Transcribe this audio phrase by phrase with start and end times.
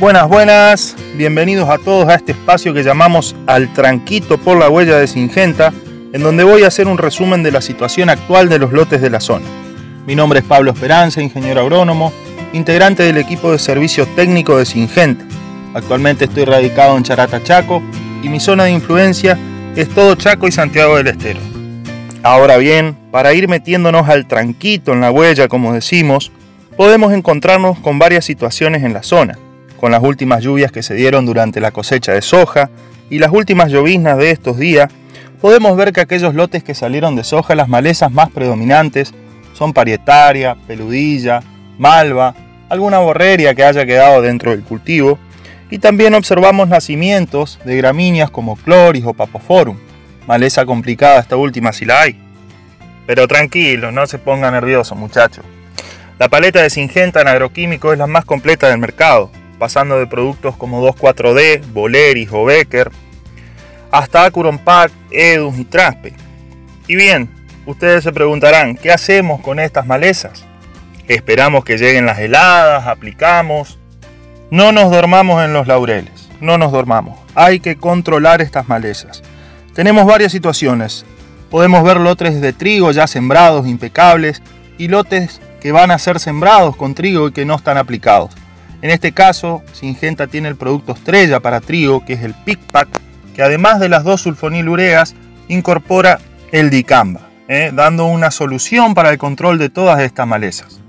[0.00, 4.96] Buenas, buenas, bienvenidos a todos a este espacio que llamamos Al Tranquito por la Huella
[4.96, 5.74] de Singenta,
[6.14, 9.10] en donde voy a hacer un resumen de la situación actual de los lotes de
[9.10, 9.44] la zona.
[10.06, 12.14] Mi nombre es Pablo Esperanza, ingeniero agrónomo,
[12.54, 15.22] integrante del equipo de servicio técnico de Singenta.
[15.74, 17.82] Actualmente estoy radicado en Charata, Chaco,
[18.22, 19.38] y mi zona de influencia
[19.76, 21.40] es todo Chaco y Santiago del Estero.
[22.22, 26.32] Ahora bien, para ir metiéndonos al tranquito en la huella, como decimos,
[26.78, 29.36] podemos encontrarnos con varias situaciones en la zona
[29.80, 32.68] con las últimas lluvias que se dieron durante la cosecha de soja
[33.08, 34.92] y las últimas lloviznas de estos días,
[35.40, 39.14] podemos ver que aquellos lotes que salieron de soja, las malezas más predominantes
[39.54, 41.42] son parietaria, peludilla,
[41.78, 42.34] malva,
[42.68, 45.18] alguna borreria que haya quedado dentro del cultivo,
[45.70, 49.78] y también observamos nacimientos de gramíneas como cloris o papoforum,
[50.26, 52.20] maleza complicada esta última si la hay.
[53.06, 55.44] Pero tranquilo, no se ponga nervioso muchachos.
[56.18, 60.56] La paleta de Singenta en agroquímico es la más completa del mercado pasando de productos
[60.56, 62.90] como 24D, Boleris o Becker,
[63.92, 66.14] hasta Acuron Pack, Edus y Traspe.
[66.88, 67.30] Y bien,
[67.66, 70.44] ustedes se preguntarán, ¿qué hacemos con estas malezas?
[71.06, 73.78] Esperamos que lleguen las heladas, aplicamos.
[74.50, 77.18] No nos dormamos en los laureles, no nos dormamos.
[77.34, 79.22] Hay que controlar estas malezas.
[79.74, 81.04] Tenemos varias situaciones.
[81.50, 84.42] Podemos ver lotes de trigo ya sembrados, impecables,
[84.78, 88.30] y lotes que van a ser sembrados con trigo y que no están aplicados.
[88.82, 92.88] En este caso, Singenta tiene el producto estrella para trigo, que es el PICPAC,
[93.34, 95.14] que además de las dos sulfonilureas,
[95.48, 96.18] incorpora
[96.50, 97.72] el dicamba, ¿eh?
[97.74, 100.80] dando una solución para el control de todas estas malezas.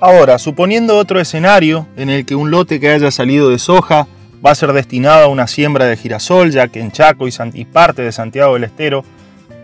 [0.00, 4.06] Ahora, suponiendo otro escenario en el que un lote que haya salido de soja
[4.44, 7.64] va a ser destinado a una siembra de girasol, ya que en Chaco y, y
[7.66, 9.04] parte de Santiago del Estero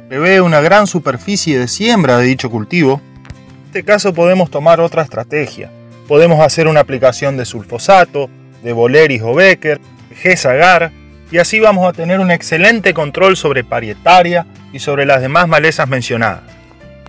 [0.09, 5.03] prevé una gran superficie de siembra de dicho cultivo, en este caso podemos tomar otra
[5.03, 5.71] estrategia
[6.09, 8.31] Podemos hacer una aplicación de sulfosato,
[8.63, 9.79] de Boleris o Becker,
[10.09, 10.91] de G-Sagar,
[11.31, 15.87] y así vamos a tener un excelente control sobre parietaria y sobre las demás malezas
[15.87, 16.41] mencionadas.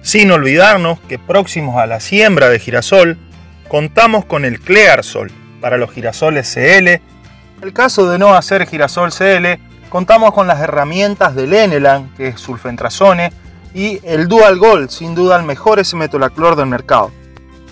[0.01, 3.17] Sin olvidarnos que próximos a la siembra de girasol,
[3.69, 5.31] contamos con el Clearsol
[5.61, 6.87] para los girasoles CL.
[6.89, 7.01] En
[7.61, 12.41] el caso de no hacer girasol CL, contamos con las herramientas del Enelan, que es
[12.41, 13.31] sulfentrazone,
[13.73, 17.11] y el Dual Gold, sin duda el mejor S-metolaclor del mercado.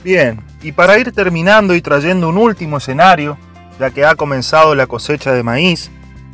[0.05, 3.37] Bien, y para ir terminando y trayendo un último escenario,
[3.79, 5.89] ya que ha comenzado la cosecha de maíz,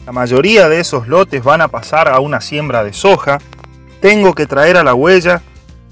[0.07, 3.37] la mayoría de esos lotes van a pasar a una siembra de soja,
[4.01, 5.43] tengo que traer a la huella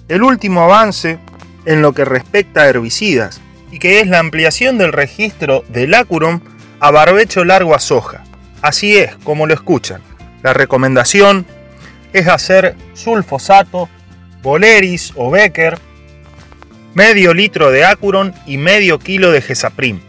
[0.07, 1.19] el último avance
[1.65, 6.41] en lo que respecta a herbicidas, y que es la ampliación del registro del Acuron
[6.79, 8.23] a barbecho largo a soja.
[8.63, 10.01] Así es, como lo escuchan.
[10.41, 11.45] La recomendación
[12.11, 13.87] es hacer sulfosato,
[14.41, 15.77] boleris o becker
[16.93, 19.99] medio litro de Acuron y medio kilo de Gesaprim.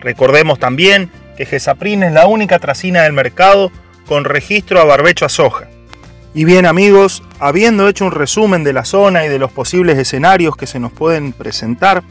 [0.00, 3.70] Recordemos también que Gesaprim es la única tracina del mercado
[4.06, 5.68] con registro a barbecho a soja.
[6.34, 10.56] Y bien amigos, habiendo hecho un resumen de la zona y de los posibles escenarios
[10.56, 12.02] que se nos pueden presentar,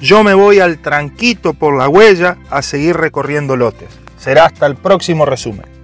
[0.00, 3.88] yo me voy al tranquito por la huella a seguir recorriendo lotes.
[4.18, 5.75] Será hasta el próximo resumen.